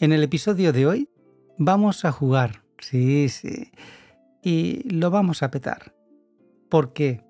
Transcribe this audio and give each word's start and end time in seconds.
En 0.00 0.12
el 0.12 0.22
episodio 0.22 0.72
de 0.72 0.86
hoy 0.86 1.10
vamos 1.58 2.06
a 2.06 2.10
jugar, 2.10 2.64
sí, 2.78 3.28
sí, 3.28 3.70
y 4.42 4.88
lo 4.88 5.10
vamos 5.10 5.42
a 5.42 5.50
petar. 5.50 5.94
¿Por 6.70 6.94
qué? 6.94 7.22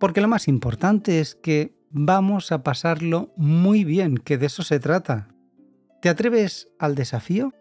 porque 0.00 0.22
lo 0.22 0.28
más 0.28 0.48
importante 0.48 1.20
es 1.20 1.36
que 1.36 1.76
vamos 1.90 2.50
a 2.52 2.62
pasarlo 2.64 3.32
muy 3.36 3.84
bien, 3.84 4.16
que 4.16 4.38
de 4.38 4.46
eso 4.46 4.62
se 4.62 4.80
trata. 4.80 5.28
¿Te 6.00 6.08
atreves 6.08 6.68
al 6.78 6.94
desafío? 6.94 7.52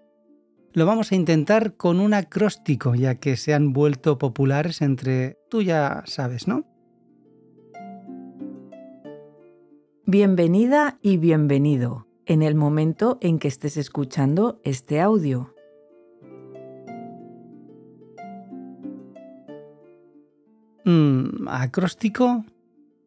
Lo 0.71 0.85
vamos 0.85 1.11
a 1.11 1.15
intentar 1.15 1.75
con 1.75 1.99
un 1.99 2.13
acróstico, 2.13 2.95
ya 2.95 3.15
que 3.15 3.35
se 3.35 3.53
han 3.53 3.73
vuelto 3.73 4.17
populares 4.17 4.81
entre, 4.81 5.37
tú 5.49 5.61
ya 5.61 6.01
sabes, 6.05 6.47
¿no? 6.47 6.65
Bienvenida 10.05 10.97
y 11.01 11.17
bienvenido 11.17 12.04
en 12.25 12.41
el 12.41 12.55
momento 12.55 13.17
en 13.21 13.39
que 13.39 13.47
estés 13.47 13.77
escuchando 13.77 14.59
este 14.63 15.01
audio. 15.01 15.53
Mm, 20.85 21.47
¿Acróstico? 21.47 22.45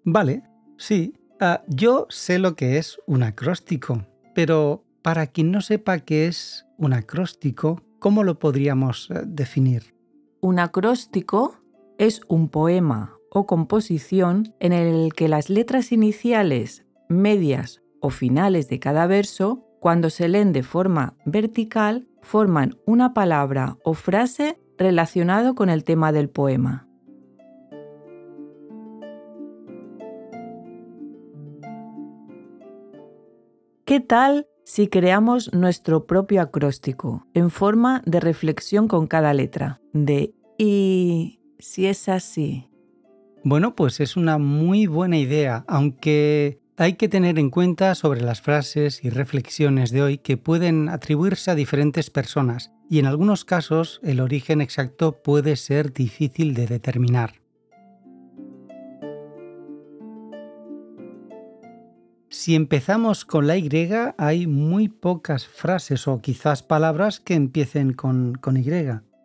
Vale, 0.05 0.43
sí. 0.77 1.15
Ah, 1.41 1.63
yo 1.69 2.07
sé 2.09 2.39
lo 2.39 2.57
que 2.57 2.79
es 2.79 2.99
un 3.07 3.23
acróstico, 3.23 4.05
pero 4.35 4.85
para 5.03 5.29
quien 5.29 5.53
no 5.53 5.61
sepa 5.61 6.01
qué 6.01 6.27
es 6.27 6.67
un 6.77 6.93
acróstico, 6.93 7.81
¿cómo 8.01 8.25
lo 8.25 8.41
podríamos 8.41 9.09
eh, 9.11 9.23
definir? 9.25 9.95
Un 10.41 10.59
acróstico 10.59 11.61
es 11.99 12.21
un 12.29 12.49
poema 12.49 13.15
o 13.31 13.47
composición 13.47 14.55
en 14.59 14.73
el 14.73 15.13
que 15.15 15.29
las 15.29 15.49
letras 15.49 15.93
iniciales, 15.93 16.85
medias 17.09 17.83
o 18.01 18.11
finales 18.11 18.69
de 18.69 18.79
cada 18.79 19.07
verso, 19.07 19.65
cuando 19.81 20.11
se 20.11 20.29
leen 20.29 20.53
de 20.53 20.63
forma 20.63 21.17
vertical, 21.25 22.09
forman 22.23 22.77
una 22.85 23.15
palabra 23.15 23.77
o 23.85 23.95
frase 23.95 24.59
relacionado 24.77 25.55
con 25.55 25.71
el 25.71 25.85
tema 25.85 26.13
del 26.13 26.29
poema. 26.29 26.89
¿Qué 33.85 34.01
tal 34.01 34.47
si 34.65 34.89
creamos 34.89 35.53
nuestro 35.55 36.07
propio 36.07 36.43
acróstico 36.43 37.27
en 37.33 37.49
forma 37.49 38.03
de 38.05 38.21
reflexión 38.21 38.87
con 38.87 39.07
cada 39.07 39.33
letra? 39.33 39.81
De 39.95 40.35
y 40.59 41.41
si 41.59 41.87
es 41.87 42.09
así. 42.11 42.69
Bueno, 43.45 43.75
pues 43.75 44.01
es 44.01 44.17
una 44.17 44.37
muy 44.37 44.87
buena 44.87 45.17
idea, 45.17 45.65
aunque 45.69 46.61
hay 46.79 46.93
que 46.93 47.09
tener 47.09 47.41
en 47.41 47.51
cuenta 47.51 47.97
sobre 47.97 48.21
las 48.21 48.41
frases 48.41 49.05
y 49.05 49.11
reflexiones 49.11 49.91
de 49.91 50.01
hoy 50.01 50.19
que 50.19 50.37
pueden 50.37 50.89
atribuirse 50.89 51.51
a 51.51 51.57
diferentes 51.57 52.09
personas 52.09 52.71
y 52.89 53.01
en 53.01 53.07
algunos 53.07 53.45
casos 53.45 54.01
el 54.05 54.21
origen 54.21 54.61
exacto 54.61 55.21
puede 55.21 55.57
ser 55.57 55.93
difícil 55.93 56.55
de 56.55 56.69
determinar. 56.69 57.43
Si 62.31 62.55
empezamos 62.55 63.25
con 63.25 63.49
la 63.49 63.57
Y, 63.57 63.69
hay 64.17 64.47
muy 64.47 64.89
pocas 64.89 65.49
frases 65.49 66.07
o 66.07 66.21
quizás 66.21 66.63
palabras 66.63 67.19
que 67.19 67.35
empiecen 67.35 67.93
con, 67.93 68.37
con 68.37 68.57
Y. 68.57 68.71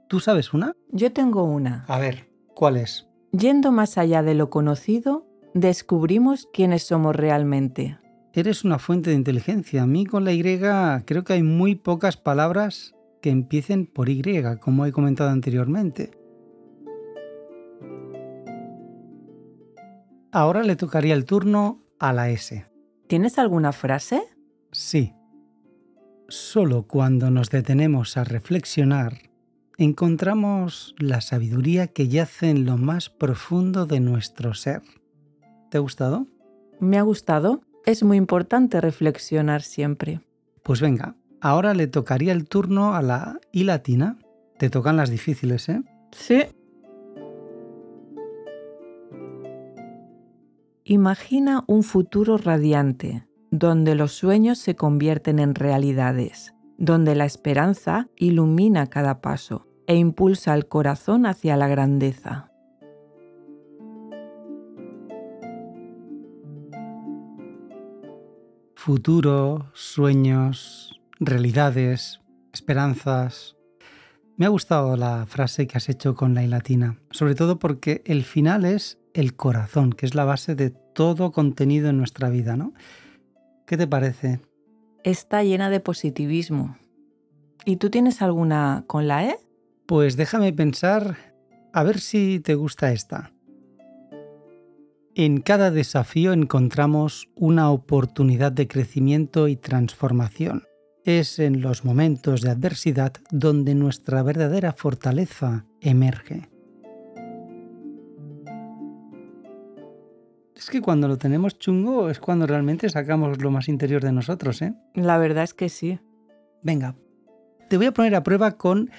¿Tú 0.09 0.19
sabes 0.19 0.53
una? 0.53 0.73
Yo 0.89 1.13
tengo 1.13 1.43
una. 1.43 1.85
A 1.87 1.99
ver, 1.99 2.31
¿cuál 2.55 2.77
es? 2.77 3.07
Yendo 3.31 3.71
más 3.71 3.99
allá 3.99 4.23
de 4.23 4.33
lo 4.33 4.49
conocido, 4.49 5.27
descubrimos 5.53 6.47
quiénes 6.53 6.83
somos 6.83 7.15
realmente. 7.15 7.97
Eres 8.33 8.63
una 8.63 8.79
fuente 8.79 9.11
de 9.11 9.15
inteligencia. 9.15 9.83
A 9.83 9.87
mí 9.87 10.05
con 10.05 10.25
la 10.25 10.33
Y 10.33 10.41
creo 11.05 11.23
que 11.23 11.33
hay 11.33 11.43
muy 11.43 11.75
pocas 11.75 12.17
palabras 12.17 12.95
que 13.21 13.29
empiecen 13.29 13.85
por 13.85 14.09
Y, 14.09 14.21
como 14.59 14.85
he 14.85 14.91
comentado 14.91 15.29
anteriormente. 15.29 16.11
Ahora 20.31 20.63
le 20.63 20.75
tocaría 20.75 21.13
el 21.13 21.25
turno 21.25 21.83
a 21.99 22.11
la 22.11 22.29
S. 22.31 22.65
¿Tienes 23.07 23.37
alguna 23.37 23.71
frase? 23.71 24.23
Sí. 24.71 25.13
Solo 26.27 26.87
cuando 26.87 27.29
nos 27.29 27.51
detenemos 27.51 28.17
a 28.17 28.23
reflexionar, 28.23 29.29
encontramos 29.77 30.95
la 30.97 31.21
sabiduría 31.21 31.87
que 31.87 32.07
yace 32.07 32.49
en 32.49 32.65
lo 32.65 32.77
más 32.77 33.11
profundo 33.11 33.85
de 33.85 33.99
nuestro 33.99 34.55
ser. 34.55 34.81
¿Te 35.73 35.79
ha 35.79 35.81
gustado? 35.81 36.27
Me 36.79 36.99
ha 36.99 37.01
gustado. 37.01 37.61
Es 37.87 38.03
muy 38.03 38.17
importante 38.17 38.79
reflexionar 38.79 39.63
siempre. 39.63 40.21
Pues 40.61 40.81
venga, 40.81 41.15
ahora 41.41 41.73
le 41.73 41.87
tocaría 41.87 42.31
el 42.31 42.47
turno 42.47 42.93
a 42.93 43.01
la 43.01 43.39
I 43.51 43.63
latina. 43.63 44.19
Te 44.59 44.69
tocan 44.69 44.97
las 44.97 45.09
difíciles, 45.09 45.67
¿eh? 45.69 45.81
Sí. 46.11 46.43
Imagina 50.83 51.63
un 51.65 51.81
futuro 51.81 52.37
radiante, 52.37 53.25
donde 53.49 53.95
los 53.95 54.11
sueños 54.11 54.59
se 54.59 54.75
convierten 54.75 55.39
en 55.39 55.55
realidades, 55.55 56.53
donde 56.77 57.15
la 57.15 57.25
esperanza 57.25 58.09
ilumina 58.15 58.91
cada 58.91 59.21
paso 59.21 59.65
e 59.87 59.95
impulsa 59.95 60.53
el 60.53 60.67
corazón 60.67 61.25
hacia 61.25 61.57
la 61.57 61.67
grandeza. 61.67 62.52
Futuro, 68.85 69.71
sueños, 69.73 70.99
realidades, 71.17 72.19
esperanzas. 72.51 73.55
Me 74.35 74.45
ha 74.45 74.49
gustado 74.49 74.97
la 74.97 75.25
frase 75.25 75.67
que 75.67 75.77
has 75.77 75.87
hecho 75.87 76.15
con 76.15 76.33
la 76.33 76.45
latina, 76.47 76.99
sobre 77.09 77.33
todo 77.33 77.59
porque 77.59 78.01
el 78.05 78.25
final 78.25 78.65
es 78.65 78.99
el 79.13 79.37
corazón, 79.37 79.93
que 79.93 80.05
es 80.05 80.15
la 80.15 80.25
base 80.25 80.55
de 80.55 80.71
todo 80.71 81.31
contenido 81.31 81.87
en 81.91 81.97
nuestra 81.97 82.27
vida, 82.27 82.57
¿no? 82.57 82.73
¿Qué 83.65 83.77
te 83.77 83.87
parece? 83.87 84.41
Está 85.05 85.43
llena 85.43 85.69
de 85.69 85.79
positivismo. 85.79 86.77
¿Y 87.63 87.77
tú 87.77 87.89
tienes 87.89 88.21
alguna 88.21 88.83
con 88.85 89.07
la 89.07 89.29
E? 89.29 89.37
Pues 89.85 90.17
déjame 90.17 90.51
pensar, 90.51 91.15
a 91.71 91.83
ver 91.83 92.01
si 92.01 92.41
te 92.41 92.55
gusta 92.55 92.91
esta. 92.91 93.32
En 95.15 95.41
cada 95.41 95.69
desafío 95.69 96.33
encontramos 96.33 97.29
una 97.35 97.69
oportunidad 97.69 98.51
de 98.51 98.67
crecimiento 98.67 99.47
y 99.47 99.55
transformación. 99.55 100.63
Es 101.05 101.37
en 101.37 101.61
los 101.61 101.85
momentos 101.85 102.41
de 102.41 102.49
adversidad 102.49 103.13
donde 103.29 103.75
nuestra 103.75 104.23
verdadera 104.23 104.73
fortaleza 104.73 105.67
emerge. 105.81 106.49
Es 110.55 110.71
que 110.71 110.81
cuando 110.81 111.07
lo 111.07 111.19
tenemos 111.19 111.59
chungo 111.59 112.09
es 112.09 112.19
cuando 112.19 112.47
realmente 112.47 112.89
sacamos 112.89 113.39
lo 113.39 113.51
más 113.51 113.67
interior 113.69 114.01
de 114.01 114.13
nosotros, 114.13 114.63
¿eh? 114.63 114.73
La 114.95 115.19
verdad 115.19 115.43
es 115.43 115.53
que 115.53 115.69
sí. 115.69 115.99
Venga, 116.63 116.95
te 117.69 117.77
voy 117.77 117.85
a 117.85 117.93
poner 117.93 118.15
a 118.15 118.23
prueba 118.23 118.57
con 118.57 118.89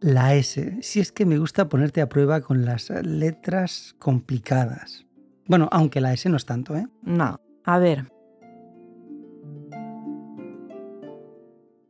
la 0.00 0.34
S. 0.34 0.78
Si 0.80 1.00
es 1.00 1.12
que 1.12 1.26
me 1.26 1.36
gusta 1.36 1.68
ponerte 1.68 2.00
a 2.00 2.08
prueba 2.08 2.40
con 2.40 2.64
las 2.64 2.88
letras 3.04 3.94
complicadas. 3.98 5.04
Bueno, 5.50 5.68
aunque 5.72 6.00
la 6.00 6.12
S 6.12 6.28
no 6.28 6.36
es 6.36 6.46
tanto, 6.46 6.76
¿eh? 6.76 6.86
No. 7.02 7.40
A 7.64 7.80
ver. 7.80 8.12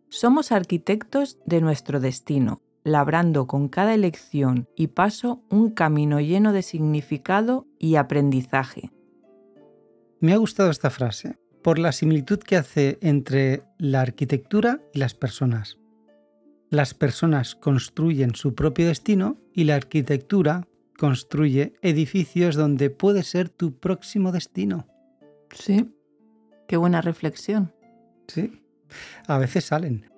Somos 0.09 0.51
arquitectos 0.51 1.39
de 1.45 1.61
nuestro 1.61 2.01
destino, 2.01 2.63
labrando 2.85 3.47
con 3.47 3.69
cada 3.69 3.93
elección 3.93 4.67
y 4.77 4.87
paso 4.87 5.43
un 5.51 5.73
camino 5.73 6.21
lleno 6.21 6.55
de 6.55 6.63
significado 6.63 7.67
y 7.79 7.97
aprendizaje. 7.97 8.93
Me 10.21 10.33
ha 10.33 10.39
gustado 10.39 10.71
esta 10.71 10.89
frase 10.89 11.37
por 11.63 11.79
la 11.79 11.93
similitud 11.93 12.39
que 12.39 12.57
hace 12.57 12.97
entre 13.03 13.65
la 13.77 14.01
arquitectura 14.01 14.81
y 14.95 15.01
las 15.01 15.13
personas. 15.13 15.77
Las 16.71 16.95
personas 16.95 17.57
construyen 17.57 18.35
su 18.35 18.55
propio 18.55 18.87
destino 18.87 19.37
y 19.53 19.65
la 19.65 19.75
arquitectura 19.75 20.67
construye 21.01 21.73
edificios 21.81 22.57
donde 22.57 22.91
puede 22.91 23.23
ser 23.23 23.49
tu 23.49 23.81
próximo 23.81 24.33
destino. 24.33 24.87
Sí, 25.51 25.91
qué 26.69 26.77
buena 26.77 27.01
reflexión. 27.01 27.73
Sí, 28.29 28.63
a 29.27 29.39
veces 29.39 29.65
salen. 29.65 30.11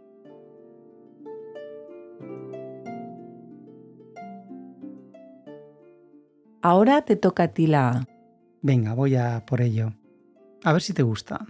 Ahora 6.62 7.02
te 7.02 7.14
toca 7.14 7.44
a 7.44 7.48
ti 7.54 7.68
la 7.68 7.88
A. 7.90 8.08
Venga, 8.60 8.94
voy 8.94 9.14
a 9.14 9.46
por 9.46 9.60
ello. 9.60 9.92
A 10.64 10.72
ver 10.72 10.82
si 10.82 10.92
te 10.92 11.04
gusta. 11.04 11.46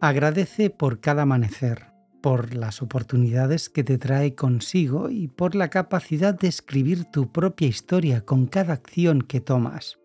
Agradece 0.00 0.70
por 0.70 0.98
cada 0.98 1.22
amanecer, 1.22 1.91
por 2.22 2.54
las 2.54 2.80
oportunidades 2.80 3.68
que 3.68 3.84
te 3.84 3.98
trae 3.98 4.34
consigo 4.34 5.10
y 5.10 5.28
por 5.28 5.54
la 5.54 5.68
capacidad 5.68 6.32
de 6.38 6.48
escribir 6.48 7.04
tu 7.04 7.30
propia 7.30 7.68
historia 7.68 8.24
con 8.24 8.46
cada 8.46 8.72
acción 8.74 9.20
que 9.20 9.40
tomas. 9.40 9.98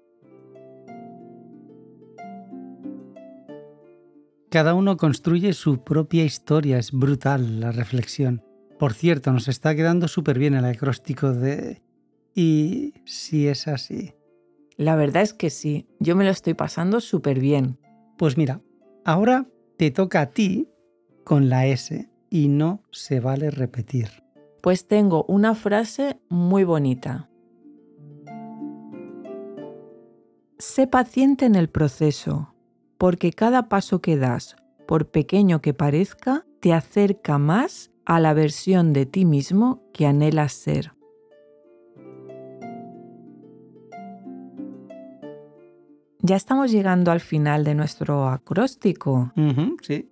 Cada 4.50 4.74
uno 4.74 4.98
construye 4.98 5.54
su 5.54 5.84
propia 5.84 6.26
historia, 6.26 6.80
es 6.80 6.92
brutal 6.92 7.60
la 7.60 7.72
reflexión. 7.72 8.42
Por 8.80 8.94
cierto, 8.94 9.32
nos 9.32 9.48
está 9.48 9.76
quedando 9.76 10.08
súper 10.08 10.40
bien 10.40 10.54
el 10.54 10.66
acróstico 10.66 11.34
de... 11.34 11.82
Y 12.34 12.94
si 13.06 13.48
es 13.48 13.68
así. 13.68 14.14
La 14.78 14.96
verdad 14.96 15.24
es 15.24 15.34
que 15.34 15.50
sí, 15.50 15.88
yo 16.00 16.16
me 16.16 16.24
lo 16.24 16.30
estoy 16.30 16.54
pasando 16.54 17.02
súper 17.02 17.40
bien. 17.40 17.78
Pues 18.18 18.38
mira, 18.38 18.62
ahora 19.04 19.48
te 19.78 19.92
toca 19.92 20.22
a 20.22 20.30
ti 20.32 20.70
con 21.28 21.50
la 21.50 21.68
S 21.68 22.10
y 22.30 22.48
no 22.48 22.82
se 22.90 23.20
vale 23.20 23.52
repetir. 23.52 24.24
Pues 24.62 24.88
tengo 24.88 25.26
una 25.28 25.56
frase 25.56 26.22
muy 26.30 26.64
bonita. 26.64 27.30
Sé 30.58 30.88
paciente 30.88 31.46
en 31.46 31.56
el 31.56 31.68
proceso, 31.68 32.56
porque 32.98 33.34
cada 33.34 33.68
paso 33.68 34.00
que 34.00 34.16
das, 34.16 34.56
por 34.88 35.12
pequeño 35.12 35.62
que 35.62 35.74
parezca, 35.74 36.46
te 36.62 36.72
acerca 36.72 37.38
más 37.38 37.92
a 38.06 38.22
la 38.22 38.34
versión 38.34 38.94
de 38.94 39.06
ti 39.06 39.26
mismo 39.26 39.84
que 39.94 40.08
anhelas 40.08 40.54
ser. 40.54 40.94
Ya 46.20 46.38
estamos 46.38 46.72
llegando 46.72 47.12
al 47.12 47.20
final 47.20 47.66
de 47.66 47.76
nuestro 47.76 48.30
acróstico. 48.30 49.34
sí. 49.82 50.10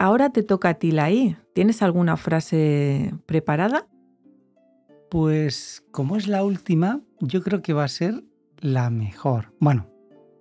Ahora 0.00 0.30
te 0.30 0.42
toca 0.42 0.70
a 0.70 0.74
ti 0.74 0.92
la 0.92 1.10
I. 1.10 1.36
¿Tienes 1.52 1.82
alguna 1.82 2.16
frase 2.16 3.12
preparada? 3.26 3.86
Pues 5.10 5.84
como 5.90 6.16
es 6.16 6.26
la 6.26 6.42
última, 6.42 7.02
yo 7.20 7.42
creo 7.42 7.60
que 7.60 7.74
va 7.74 7.84
a 7.84 7.88
ser 7.88 8.24
la 8.60 8.88
mejor. 8.88 9.52
Bueno, 9.58 9.90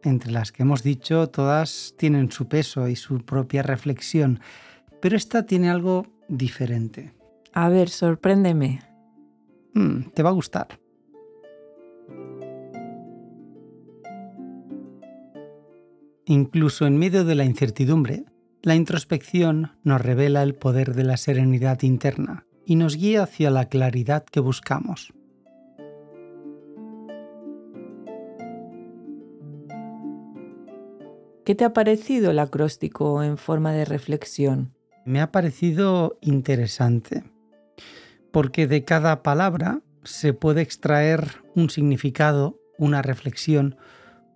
entre 0.02 0.32
las 0.32 0.54
que 0.54 0.64
hemos 0.64 0.82
dicho, 0.82 1.28
todas 1.28 1.94
tienen 1.98 2.32
su 2.32 2.48
peso 2.48 2.88
y 2.88 2.96
su 2.96 3.18
propia 3.26 3.62
reflexión, 3.62 4.40
pero 5.02 5.18
esta 5.18 5.46
tiene 5.46 5.70
algo 5.70 6.08
diferente. 6.30 7.14
A 7.52 7.68
ver, 7.68 7.90
sorpréndeme. 7.90 8.80
Hmm, 9.74 10.04
te 10.14 10.24
va 10.24 10.30
a 10.30 10.34
gustar. 10.34 10.80
Incluso 16.24 16.88
en 16.88 16.98
medio 16.98 17.26
de 17.26 17.36
la 17.36 17.44
incertidumbre, 17.44 18.24
la 18.70 18.76
introspección 18.76 19.72
nos 19.84 20.00
revela 20.00 20.44
el 20.44 20.54
poder 20.54 20.94
de 20.94 21.04
la 21.04 21.18
serenidad 21.18 21.82
interna 21.82 22.46
y 22.68 22.76
nos 22.76 22.98
guía 22.98 23.24
hacia 23.24 23.50
la 23.50 23.68
claridad 23.68 24.24
que 24.26 24.42
buscamos. 24.42 25.12
¿Qué 31.44 31.56
te 31.56 31.66
ha 31.66 31.74
parecido 31.74 32.30
el 32.30 32.38
acróstico 32.38 33.24
en 33.24 33.40
forma 33.40 33.72
de 33.72 33.86
reflexión? 33.86 34.76
Me 35.04 35.20
ha 35.20 35.32
parecido 35.32 36.20
interesante, 36.22 37.24
porque 38.30 38.68
de 38.68 38.86
cada 38.86 39.24
palabra 39.24 39.82
se 40.04 40.34
puede 40.34 40.62
extraer 40.62 41.42
un 41.56 41.72
significado, 41.72 42.60
una 42.78 43.02
reflexión, 43.02 43.78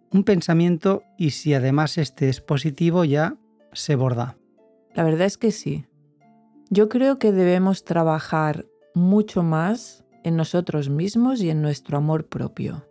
un 0.09 0.23
pensamiento 0.23 1.03
y 1.19 1.29
si 1.29 1.53
además 1.53 1.99
este 1.99 2.29
es 2.29 2.41
positivo 2.41 3.05
ya 3.05 3.37
se 3.73 3.95
borda. 3.95 4.37
La 4.93 5.03
verdad 5.03 5.25
es 5.25 5.37
que 5.37 5.51
sí. 5.51 5.85
Yo 6.69 6.89
creo 6.89 7.17
que 7.17 7.31
debemos 7.31 7.83
trabajar 7.83 8.65
mucho 8.95 9.43
más 9.43 10.03
en 10.23 10.35
nosotros 10.35 10.89
mismos 10.89 11.41
y 11.41 11.49
en 11.49 11.61
nuestro 11.61 11.97
amor 11.97 12.27
propio. 12.27 12.87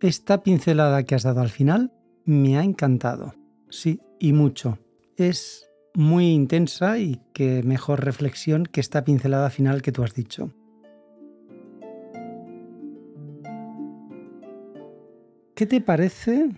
Esta 0.00 0.42
pincelada 0.42 1.02
que 1.04 1.14
has 1.14 1.22
dado 1.22 1.40
al 1.40 1.50
final 1.50 1.92
me 2.24 2.58
ha 2.58 2.64
encantado. 2.64 3.34
Sí, 3.68 4.00
y 4.18 4.32
mucho. 4.32 4.78
Es 5.16 5.66
muy 5.94 6.30
intensa 6.30 6.98
y 6.98 7.20
qué 7.32 7.62
mejor 7.62 8.04
reflexión 8.04 8.64
que 8.64 8.80
esta 8.80 9.04
pincelada 9.04 9.50
final 9.50 9.82
que 9.82 9.92
tú 9.92 10.02
has 10.02 10.14
dicho. 10.14 10.52
¿Qué 15.54 15.66
te 15.66 15.80
parece 15.80 16.48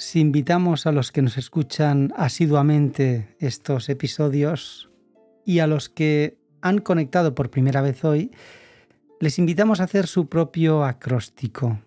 si 0.00 0.20
invitamos 0.20 0.86
a 0.86 0.92
los 0.92 1.12
que 1.12 1.20
nos 1.20 1.36
escuchan 1.36 2.12
asiduamente 2.16 3.36
estos 3.38 3.90
episodios 3.90 4.90
y 5.44 5.58
a 5.58 5.66
los 5.66 5.90
que 5.90 6.38
han 6.62 6.78
conectado 6.78 7.34
por 7.34 7.50
primera 7.50 7.82
vez 7.82 8.02
hoy, 8.02 8.30
les 9.20 9.38
invitamos 9.38 9.78
a 9.78 9.84
hacer 9.84 10.06
su 10.06 10.26
propio 10.26 10.84
acróstico. 10.84 11.80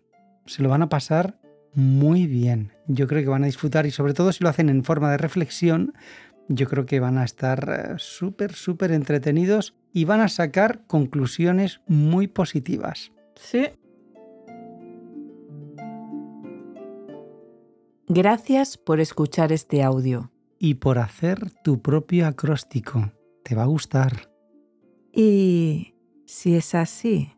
Se 0.46 0.62
lo 0.62 0.70
van 0.70 0.84
a 0.84 0.90
pasar 0.90 1.40
muy 1.74 2.28
bien. 2.28 2.72
Yo 2.86 3.08
creo 3.08 3.24
que 3.24 3.30
van 3.30 3.44
a 3.44 3.48
disfrutar 3.48 3.88
y 3.88 3.92
sobre 3.92 4.14
todo 4.14 4.32
si 4.32 4.44
lo 4.44 4.50
hacen 4.50 4.70
en 4.70 4.84
forma 4.84 5.10
de 5.10 5.18
reflexión, 5.18 5.96
yo 6.48 6.68
creo 6.68 6.86
que 6.86 7.00
van 7.00 7.18
a 7.18 7.24
estar 7.24 7.68
eh, 7.68 7.94
súper, 7.98 8.54
súper 8.54 8.92
entretenidos 8.92 9.74
y 9.92 10.06
van 10.06 10.22
a 10.22 10.28
sacar 10.28 10.86
conclusiones 10.86 11.82
muy 11.88 12.28
positivas. 12.28 13.12
Sí, 13.36 13.70
Gracias 18.08 18.78
por 18.78 19.00
escuchar 19.00 19.52
este 19.52 19.82
audio. 19.82 20.30
Y 20.60 20.76
por 20.76 21.00
hacer 21.00 21.52
tu 21.64 21.82
propio 21.82 22.28
acróstico. 22.28 23.12
Te 23.44 23.56
va 23.56 23.64
a 23.64 23.68
gustar. 23.68 24.30
Y 25.12 25.96
si 26.26 26.56
es 26.56 26.76
así, 26.76 27.34